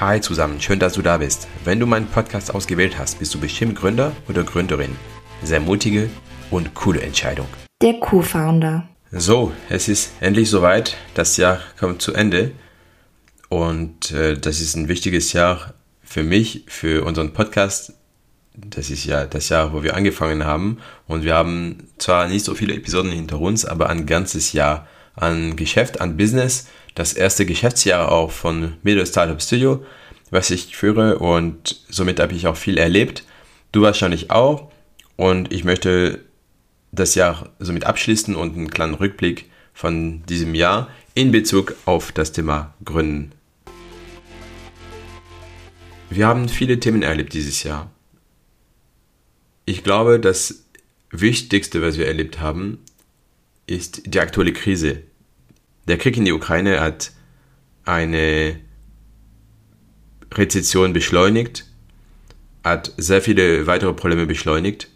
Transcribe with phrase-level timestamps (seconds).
[0.00, 1.48] Hi zusammen, schön, dass du da bist.
[1.64, 4.94] Wenn du meinen Podcast ausgewählt hast, bist du bestimmt Gründer oder Gründerin.
[5.42, 6.08] Sehr mutige
[6.52, 7.48] und coole Entscheidung.
[7.82, 8.88] Der Co-Founder.
[9.10, 10.96] So, es ist endlich soweit.
[11.14, 12.52] Das Jahr kommt zu Ende.
[13.48, 17.94] Und äh, das ist ein wichtiges Jahr für mich, für unseren Podcast.
[18.54, 20.78] Das ist ja das Jahr, wo wir angefangen haben.
[21.08, 24.86] Und wir haben zwar nicht so viele Episoden hinter uns, aber ein ganzes Jahr
[25.16, 26.68] an Geschäft, an Business.
[26.98, 29.86] Das erste Geschäftsjahr auch von Middle Startup Studio,
[30.30, 31.20] was ich führe.
[31.20, 33.22] Und somit habe ich auch viel erlebt.
[33.70, 34.72] Du wahrscheinlich auch.
[35.14, 36.24] Und ich möchte
[36.90, 42.32] das Jahr somit abschließen und einen kleinen Rückblick von diesem Jahr in Bezug auf das
[42.32, 43.30] Thema Gründen.
[46.10, 47.92] Wir haben viele Themen erlebt dieses Jahr.
[49.66, 50.64] Ich glaube, das
[51.12, 52.80] Wichtigste, was wir erlebt haben,
[53.68, 55.04] ist die aktuelle Krise.
[55.88, 57.12] Der Krieg in die Ukraine hat
[57.84, 58.60] eine
[60.34, 61.64] Rezession beschleunigt,
[62.62, 64.88] hat sehr viele weitere Probleme beschleunigt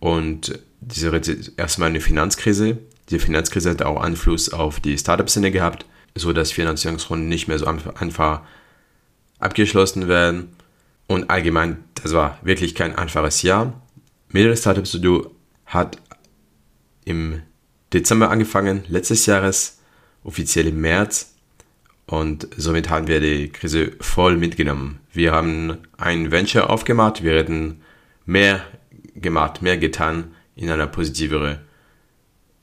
[0.00, 1.12] und diese
[1.56, 2.78] erstmal eine Finanzkrise.
[3.10, 7.66] Die Finanzkrise hat auch Einfluss auf die Startup-Szene gehabt, so dass Finanzierungsrunden nicht mehr so
[7.66, 8.42] einfach
[9.38, 10.56] abgeschlossen werden.
[11.06, 13.80] Und allgemein, das war wirklich kein einfaches Jahr.
[14.30, 15.30] Middle Startup Studio
[15.64, 15.98] hat
[17.04, 17.42] im
[17.92, 19.77] Dezember angefangen, letztes Jahres,
[20.24, 21.34] offiziell im März.
[22.06, 25.00] Und somit haben wir die Krise voll mitgenommen.
[25.12, 27.82] Wir haben ein Venture aufgemacht, wir hätten
[28.24, 28.62] mehr
[29.14, 31.58] gemacht, mehr getan in einer positiveren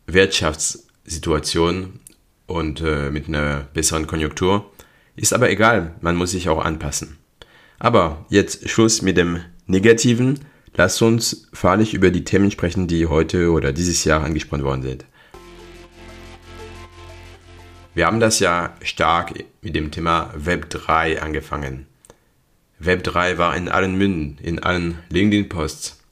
[0.08, 2.00] Wirtschaftssituation
[2.48, 4.72] und äh, mit einer besseren Konjunktur.
[5.16, 7.18] Ist aber egal, man muss sich auch anpassen.
[7.80, 10.40] Aber jetzt Schluss mit dem Negativen.
[10.76, 15.06] Lasst uns fahrlich über die Themen sprechen, die heute oder dieses Jahr angesprochen worden sind.
[17.96, 21.88] Wir haben das Jahr stark mit dem Thema Web 3 angefangen.
[22.78, 26.04] Web 3 war in allen Münden, in allen LinkedIn-Posts.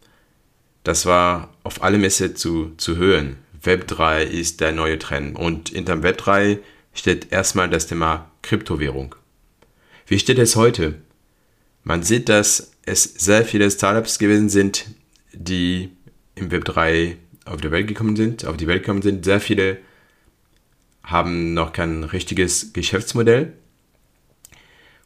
[0.86, 3.36] Das war auf alle Messe zu, zu hören.
[3.62, 5.38] Web 3 ist der neue Trend.
[5.38, 6.60] Und hinterm Web 3
[6.94, 9.16] steht erstmal das Thema Kryptowährung.
[10.08, 10.96] Wie steht es heute?
[11.84, 14.86] Man sieht, dass es sehr viele Startups gewesen sind,
[15.34, 15.90] die
[16.36, 19.26] im Web 3 auf die Welt gekommen sind, auf die Welt gekommen sind.
[19.26, 19.80] Sehr viele
[21.04, 23.54] haben noch kein richtiges Geschäftsmodell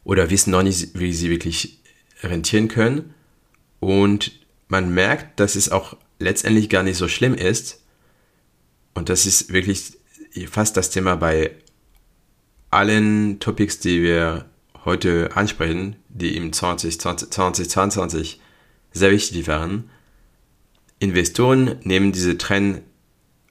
[0.04, 1.80] oder wissen noch nicht, wie sie wirklich
[2.22, 3.14] rentieren können.
[3.80, 4.32] Und
[4.68, 7.82] man merkt, dass es auch letztendlich gar nicht so schlimm ist.
[8.94, 9.92] Und das ist wirklich
[10.48, 11.52] fast das Thema bei
[12.70, 14.46] allen Topics, die wir
[14.84, 18.40] heute ansprechen, die im 2022
[18.92, 19.90] sehr wichtig waren.
[20.98, 22.82] Investoren nehmen diese Trend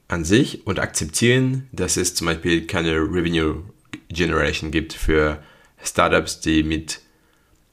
[0.07, 3.63] an sich und akzeptieren, dass es zum Beispiel keine Revenue
[4.09, 5.44] Generation gibt für
[5.84, 7.01] Startups, die mit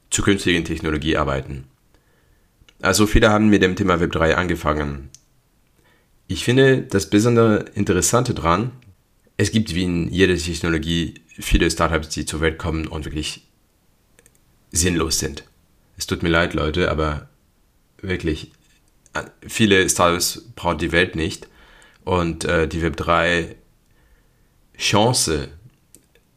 [0.09, 1.65] zukünftigen Technologie arbeiten.
[2.81, 5.09] Also viele haben mit dem Thema Web3 angefangen.
[6.27, 8.71] Ich finde das besondere Interessante dran,
[9.37, 13.47] es gibt wie in jeder Technologie viele Startups, die zur Welt kommen und wirklich
[14.71, 15.43] sinnlos sind.
[15.97, 17.29] Es tut mir leid, Leute, aber
[18.01, 18.51] wirklich,
[19.45, 21.47] viele Startups braucht die Welt nicht.
[22.05, 23.55] Und äh, die Web3
[24.77, 25.49] Chance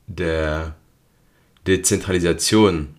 [0.06, 0.74] der
[1.66, 2.96] Dezentralisation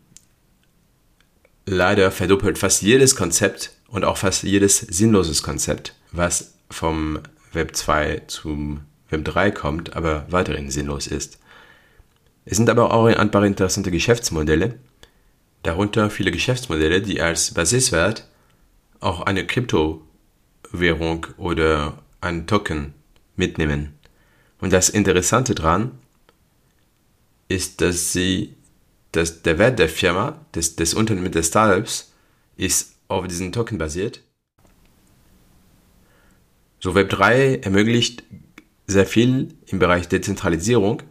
[1.65, 7.19] leider verdoppelt fast jedes Konzept und auch fast jedes sinnloses Konzept, was vom
[7.53, 11.39] Web 2 zum Web 3 kommt, aber weiterhin sinnlos ist.
[12.45, 14.79] Es sind aber auch ein paar interessante Geschäftsmodelle,
[15.63, 18.27] darunter viele Geschäftsmodelle, die als Basiswert
[18.99, 22.93] auch eine Kryptowährung oder einen Token
[23.35, 23.93] mitnehmen.
[24.59, 25.91] Und das Interessante daran
[27.47, 28.55] ist, dass sie,
[29.11, 32.11] dass der Wert der Firma, des, des Unternehmens, des Startups,
[32.57, 34.21] ist auf diesen Token basiert.
[36.79, 38.23] So Web3 ermöglicht
[38.87, 41.03] sehr viel im Bereich Dezentralisierung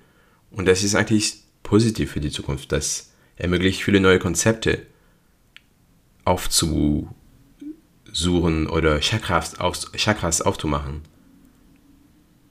[0.50, 2.72] und das ist eigentlich positiv für die Zukunft.
[2.72, 4.86] Das ermöglicht viele neue Konzepte
[8.08, 11.02] aufzusuchen oder Chakras, auf, Chakras aufzumachen.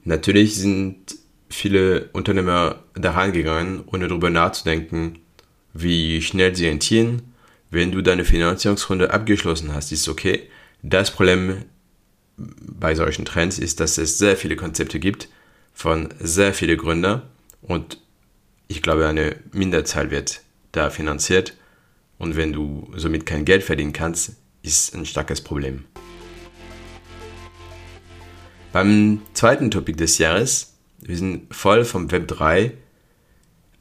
[0.03, 1.15] Natürlich sind
[1.49, 5.19] viele Unternehmer daran gegangen, ohne darüber nachzudenken,
[5.73, 7.33] wie schnell sie rentieren.
[7.69, 10.43] Wenn du deine Finanzierungsrunde abgeschlossen hast, ist okay.
[10.81, 11.65] Das Problem
[12.37, 15.27] bei solchen Trends ist, dass es sehr viele Konzepte gibt
[15.73, 17.23] von sehr vielen Gründern
[17.61, 17.99] und
[18.67, 21.55] ich glaube, eine Minderzahl wird da finanziert
[22.17, 24.35] und wenn du somit kein Geld verdienen kannst,
[24.67, 25.85] ist ein starkes Problem.
[28.73, 32.73] Beim zweiten Topic des Jahres, wir sind voll vom Web 3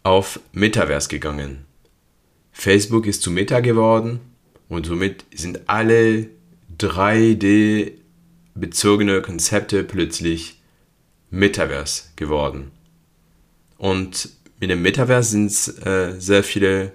[0.04, 1.66] auf Metaverse gegangen.
[2.52, 4.20] Facebook ist zu Meta geworden
[4.68, 6.28] und somit sind alle
[6.78, 10.60] 3D-bezogene Konzepte plötzlich
[11.30, 12.72] Metaverse geworden.
[13.76, 14.30] Und
[14.60, 15.50] mit dem Metaverse sind
[15.84, 16.92] äh, sehr viele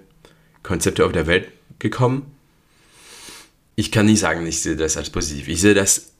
[0.62, 1.48] Konzepte auf der Welt
[1.78, 2.31] gekommen.
[3.74, 5.48] Ich kann nicht sagen, ich sehe das als positiv.
[5.48, 6.12] Ich sehe das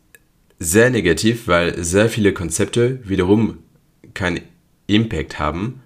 [0.59, 3.59] sehr negativ, weil sehr viele Konzepte wiederum
[4.15, 4.41] keinen
[4.87, 5.83] Impact haben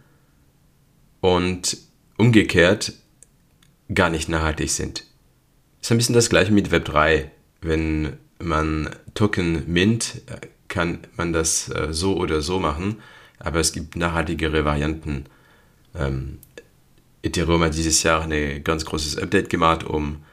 [1.20, 1.76] und
[2.18, 2.92] umgekehrt
[3.92, 5.04] gar nicht nachhaltig sind.
[5.80, 7.30] Ist ein bisschen das gleiche mit Web 3.
[7.60, 10.22] Wenn man Token mint,
[10.68, 12.96] kann man das äh, so oder so machen,
[13.38, 15.24] aber es gibt nachhaltigere Varianten.
[15.94, 16.38] Ähm,
[17.22, 20.24] Ethereum hat dieses Jahr ein ganz großes Update gemacht, um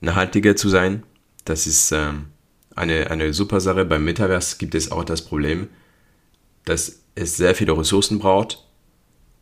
[0.00, 1.02] nachhaltiger zu sein.
[1.44, 2.26] Das ist ähm,
[2.74, 3.84] eine, eine super Sache.
[3.84, 5.68] Beim Metaverse gibt es auch das Problem,
[6.64, 8.64] dass es sehr viele Ressourcen braucht,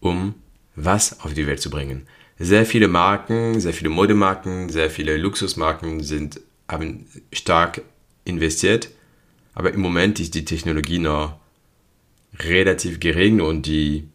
[0.00, 0.34] um
[0.76, 2.06] was auf die Welt zu bringen.
[2.38, 7.82] Sehr viele Marken, sehr viele Modemarken, sehr viele Luxusmarken sind, haben stark
[8.24, 8.90] investiert,
[9.54, 11.38] aber im Moment ist die Technologie noch
[12.40, 14.08] relativ gering und die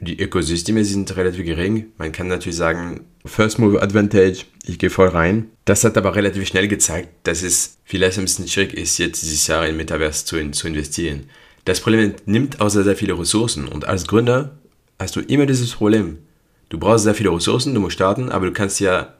[0.00, 1.86] die Ökosysteme sind relativ gering.
[1.96, 5.50] Man kann natürlich sagen, First Mover Advantage, ich gehe voll rein.
[5.64, 9.46] Das hat aber relativ schnell gezeigt, dass es vielleicht ein bisschen schwierig ist, jetzt dieses
[9.46, 11.28] Jahr in Metaverse zu, zu investieren.
[11.64, 14.58] Das Problem nimmt auch sehr, sehr viele Ressourcen und als Gründer
[14.98, 16.18] hast du immer dieses Problem.
[16.68, 19.14] Du brauchst sehr viele Ressourcen, du musst starten, aber du kannst ja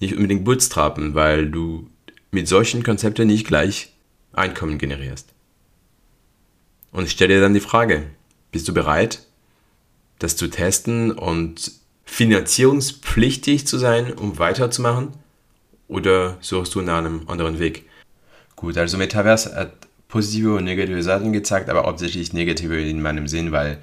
[0.00, 1.88] nicht unbedingt bootstrappen, weil du
[2.30, 3.90] mit solchen Konzepten nicht gleich
[4.32, 5.28] Einkommen generierst.
[6.90, 8.04] Und ich stelle dir dann die Frage,
[8.50, 9.24] bist du bereit,
[10.18, 11.72] das zu testen und
[12.04, 15.12] finanzierungspflichtig zu sein, um weiterzumachen?
[15.88, 17.88] Oder suchst du nach einem anderen Weg?
[18.56, 19.72] Gut, also Metaverse hat
[20.08, 23.78] positive und negative Seiten gezeigt, aber hauptsächlich negative in meinem Sinn, weil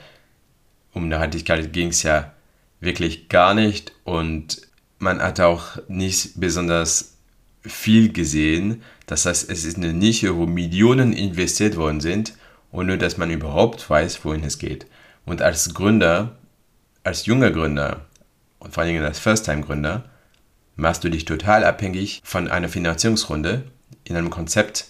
[0.93, 2.33] um Nachhaltigkeit ging es ja
[2.79, 4.61] wirklich gar nicht und
[4.97, 7.17] man hat auch nicht besonders
[7.61, 8.81] viel gesehen.
[9.07, 12.33] Das heißt, es ist eine Nische, wo Millionen investiert worden sind,
[12.71, 14.85] ohne dass man überhaupt weiß, wohin es geht.
[15.25, 16.35] Und als Gründer,
[17.03, 18.05] als junger Gründer
[18.59, 20.05] und vor allen Dingen als First-Time-Gründer,
[20.75, 23.63] machst du dich total abhängig von einer Finanzierungsrunde
[24.03, 24.87] in einem Konzept,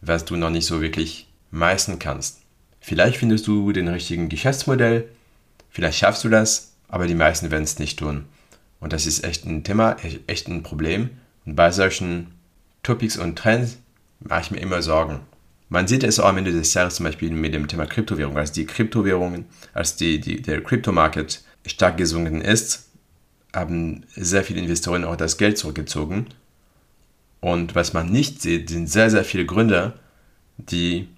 [0.00, 2.40] was du noch nicht so wirklich meistern kannst.
[2.80, 5.08] Vielleicht findest du den richtigen Geschäftsmodell,
[5.70, 8.26] vielleicht schaffst du das, aber die meisten werden es nicht tun.
[8.78, 11.10] Und das ist echt ein Thema, echt ein Problem.
[11.44, 12.32] Und bei solchen
[12.82, 13.78] Topics und Trends
[14.20, 15.20] mache ich mir immer Sorgen.
[15.68, 18.36] Man sieht es auch am Ende des Jahres zum Beispiel mit dem Thema Kryptowährung.
[18.36, 22.90] Als die Kryptowährungen, als die, die, der Kryptomarkt stark gesunken ist,
[23.52, 26.26] haben sehr viele Investoren auch das Geld zurückgezogen.
[27.40, 29.98] Und was man nicht sieht, sind sehr, sehr viele Gründer,
[30.56, 31.08] die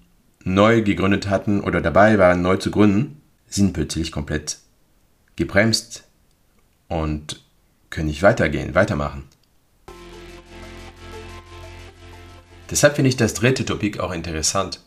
[0.43, 4.57] neu gegründet hatten oder dabei waren, neu zu gründen, sind plötzlich komplett
[5.35, 6.05] gebremst
[6.87, 7.43] und
[7.89, 9.23] können nicht weitergehen, weitermachen.
[12.69, 14.81] Deshalb finde ich das dritte Topic auch interessant.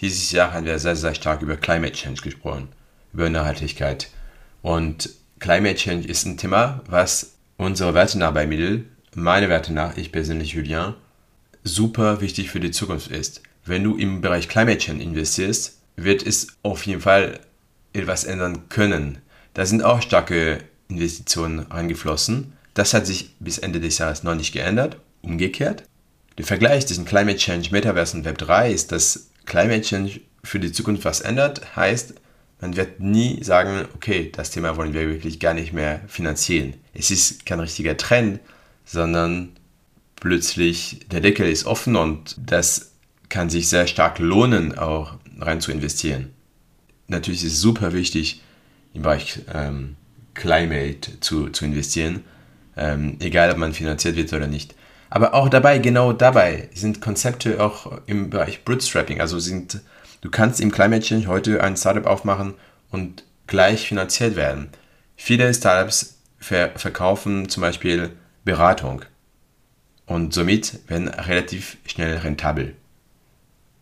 [0.00, 2.68] Dieses Jahr haben wir sehr, sehr stark über Climate Change gesprochen,
[3.12, 4.08] über Nachhaltigkeit.
[4.62, 5.10] Und
[5.40, 8.84] Climate Change ist ein Thema, was unsere Werte nach bei Mittel,
[9.14, 10.94] meine Werte nach, ich persönlich Julien,
[11.64, 13.42] super wichtig für die Zukunft ist.
[13.64, 17.40] Wenn du im Bereich Climate Change investierst, wird es auf jeden Fall
[17.92, 19.18] etwas ändern können.
[19.54, 22.52] Da sind auch starke Investitionen eingeflossen.
[22.74, 24.96] Das hat sich bis Ende des Jahres noch nicht geändert.
[25.20, 25.82] Umgekehrt,
[26.38, 30.72] der Vergleich zwischen Climate Change, Metaverse und Web 3 ist, dass Climate Change für die
[30.72, 32.14] Zukunft was ändert, heißt,
[32.60, 36.74] man wird nie sagen, okay, das Thema wollen wir wirklich gar nicht mehr finanzieren.
[36.94, 38.40] Es ist kein richtiger Trend,
[38.84, 39.50] sondern
[40.16, 42.92] plötzlich der Deckel ist offen und das
[43.28, 46.32] kann sich sehr stark lohnen, auch rein zu investieren.
[47.08, 48.42] Natürlich ist es super wichtig,
[48.94, 49.96] im Bereich ähm,
[50.34, 52.24] Climate zu, zu investieren,
[52.76, 54.74] ähm, egal ob man finanziert wird oder nicht.
[55.10, 59.20] Aber auch dabei, genau dabei, sind Konzepte auch im Bereich Bootstrapping.
[59.20, 59.80] Also sind,
[60.20, 62.54] du kannst im Climate Change heute ein Startup aufmachen
[62.90, 64.68] und gleich finanziert werden.
[65.16, 68.10] Viele Startups ver verkaufen zum Beispiel
[68.44, 69.02] Beratung
[70.06, 72.74] und somit werden relativ schnell rentabel.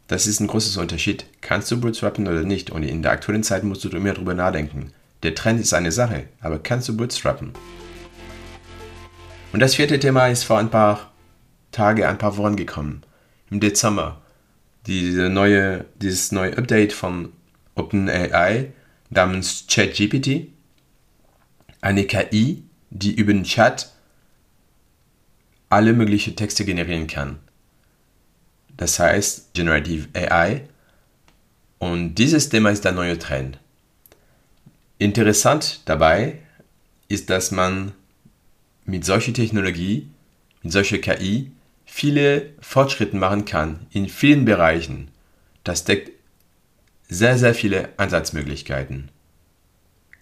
[0.09, 1.27] Das ist ein großer Unterschied.
[1.41, 2.71] Kannst du bootstrappen oder nicht?
[2.71, 4.93] Und in der aktuellen Zeit musst du immer darüber nachdenken.
[5.23, 7.53] Der Trend ist eine Sache, aber kannst du bootstrappen?
[9.53, 11.13] Und das vierte Thema ist vor ein paar
[11.77, 13.03] Tage, ein paar Wochen gekommen.
[13.51, 14.23] Im Dezember.
[14.87, 17.35] Diese neue, dieses neue Update von
[17.75, 18.73] OpenAI
[19.11, 20.49] namens ChatGPT.
[21.83, 23.93] Eine KI, die über den Chat
[25.69, 27.41] alle möglichen Texte generieren kann.
[28.79, 30.63] Das heißt Generative AI.
[31.79, 33.59] Und dieses Thema ist der neue Trend.
[34.97, 36.39] Interessant dabei
[37.09, 37.93] ist, dass man
[38.87, 40.09] mit solcher Technologie,
[40.63, 41.53] mit solcher KI
[41.97, 45.09] viele Fortschritte machen kann in vielen Bereichen.
[45.65, 46.11] Das deckt
[47.09, 49.11] sehr, sehr viele Ansatzmöglichkeiten.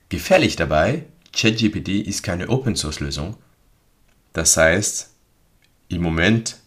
[0.09, 3.37] Gefährlich dabei, ChatGPT ist keine Open-Source-Lösung.
[4.33, 5.17] Das heißt,
[5.89, 6.59] im Moment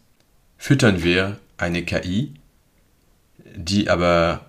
[0.58, 2.34] füttern wir eine KI,
[3.56, 4.48] die aber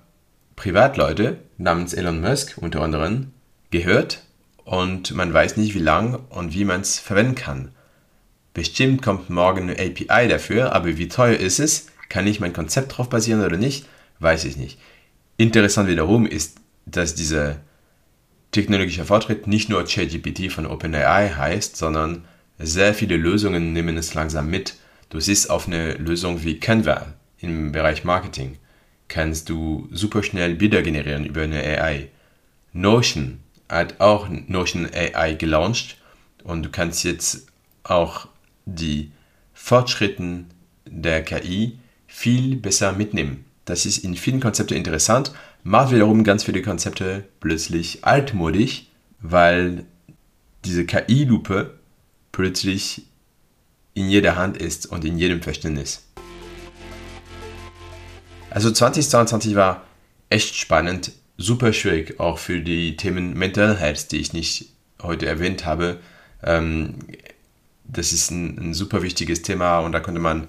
[0.56, 3.32] Privatleute namens Elon Musk unter anderem
[3.70, 4.24] gehört
[4.64, 7.70] und man weiß nicht, wie lang und wie man es verwenden kann.
[8.58, 11.86] Bestimmt kommt morgen eine API dafür, aber wie teuer ist es?
[12.08, 13.86] Kann ich mein Konzept drauf basieren oder nicht?
[14.18, 14.80] Weiß ich nicht.
[15.36, 17.60] Interessant wiederum ist, dass dieser
[18.50, 22.24] technologische Fortschritt nicht nur ChatGPT von OpenAI heißt, sondern
[22.58, 24.74] sehr viele Lösungen nehmen es langsam mit.
[25.08, 28.58] Du siehst auf eine Lösung wie Canva im Bereich Marketing,
[29.06, 32.08] kannst du super schnell Bilder generieren über eine AI.
[32.72, 33.38] Notion
[33.68, 35.96] hat auch Notion AI gelauncht
[36.42, 37.46] und du kannst jetzt
[37.84, 38.27] auch
[38.75, 39.12] die
[39.52, 40.44] Fortschritte
[40.87, 43.44] der KI viel besser mitnehmen.
[43.64, 45.32] Das ist in vielen Konzepten interessant,
[45.62, 48.87] macht wiederum ganz viele Konzepte plötzlich altmodisch,
[49.20, 49.84] weil
[50.64, 51.78] diese KI-Lupe
[52.32, 53.02] plötzlich
[53.94, 56.06] in jeder Hand ist und in jedem Verständnis.
[58.50, 59.84] Also 2022 war
[60.30, 64.72] echt spannend, super schwierig, auch für die Themen Mental Health, die ich nicht
[65.02, 66.00] heute erwähnt habe.
[66.42, 66.94] Ähm,
[67.88, 70.47] das ist ein, ein, super wichtiges Thema und da könnte man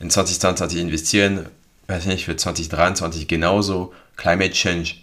[0.00, 1.46] in 2022 investieren,
[1.86, 4.94] weiß nicht, für 2023 genauso, Climate Change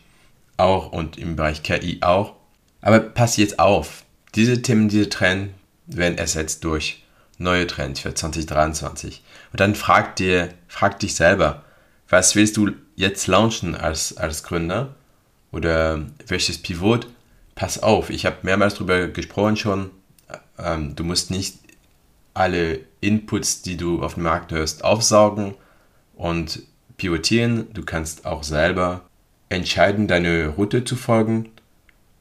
[0.58, 2.36] auch und im Bereich KI auch.
[2.82, 4.04] Aber pass jetzt auf,
[4.36, 5.54] diese Themen, diese Trends
[5.88, 7.04] werden ersetzt durch
[7.38, 9.24] neue Trends für 2023.
[9.52, 11.64] Und dann frag dir, frag dich selber,
[12.10, 14.96] was willst du jetzt launchen als, als Gründer?
[15.52, 17.08] Oder welches Pivot?
[17.56, 19.90] Pass auf, ich habe mehrmals darüber gesprochen schon.
[20.58, 21.59] Ähm, du musst nicht
[22.34, 25.56] alle Inputs, die du auf dem Markt hörst, aufsaugen
[26.16, 26.62] und
[26.98, 27.74] pivotieren.
[27.74, 29.02] Du kannst auch selber
[29.50, 31.50] entscheiden, deine Route zu folgen.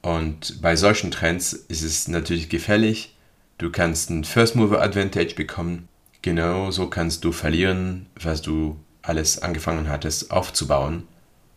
[0.03, 3.17] Und bei solchen Trends ist es natürlich gefährlich.
[3.59, 5.89] Du kannst einen First Mover Advantage bekommen.
[6.23, 11.07] Genauso kannst du verlieren, was du alles angefangen hattest aufzubauen,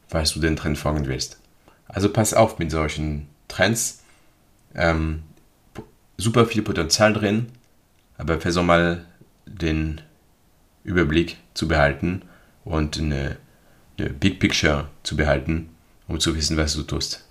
[0.09, 1.39] weil du den Trend folgen willst.
[1.87, 4.03] Also pass auf mit solchen Trends.
[4.73, 5.23] Ähm,
[6.17, 7.47] super viel Potenzial drin,
[8.21, 9.03] aber versuch mal
[9.47, 9.99] den
[10.83, 12.21] Überblick zu behalten
[12.63, 13.37] und eine,
[13.97, 15.69] eine Big Picture zu behalten,
[16.07, 17.25] um zu wissen, was du tust.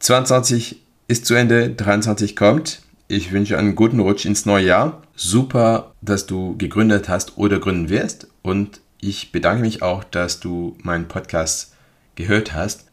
[0.00, 2.82] 22 ist zu Ende, 23 kommt.
[3.08, 5.02] Ich wünsche einen guten Rutsch ins neue Jahr.
[5.16, 10.76] Super, dass du gegründet hast oder gründen wirst und ich bedanke mich auch, dass du
[10.82, 11.74] meinen Podcast
[12.16, 12.84] gehört hast.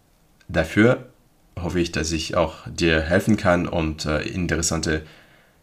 [0.47, 1.09] Dafür
[1.59, 5.03] hoffe ich, dass ich auch dir helfen kann und äh, interessante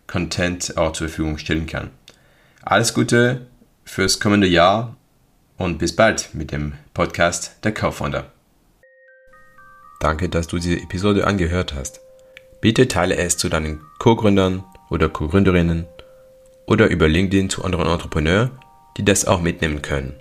[0.07, 1.91] Content auch zur Verfügung stellen kann.
[2.63, 3.47] Alles Gute
[3.85, 4.97] fürs kommende Jahr
[5.57, 8.27] und bis bald mit dem Podcast der Co-Founder.
[10.01, 12.01] Danke, dass du diese Episode angehört hast.
[12.61, 15.87] Bitte teile es zu deinen Co-Gründern oder Co-Gründerinnen
[16.67, 18.51] oder über LinkedIn zu anderen Entrepreneuren,
[18.97, 20.15] die das auch mitnehmen können.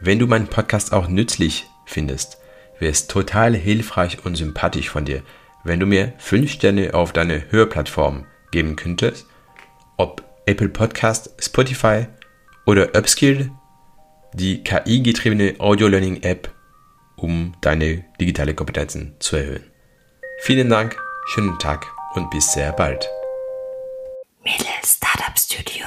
[0.00, 2.38] Wenn du meinen Podcast auch nützlich findest,
[2.78, 5.22] wäre es total hilfreich und sympathisch von dir,
[5.62, 9.26] wenn du mir 5 Sterne auf deine Hörplattform geben könntest,
[9.98, 12.06] ob Apple Podcast, Spotify
[12.64, 13.50] oder Upskill,
[14.32, 16.50] die KI-getriebene Audio-Learning-App,
[17.16, 19.70] um deine digitale Kompetenzen zu erhöhen.
[20.40, 20.96] Vielen Dank,
[21.26, 23.08] schönen Tag und bis sehr bald.
[24.42, 25.86] Middle Startup Studio.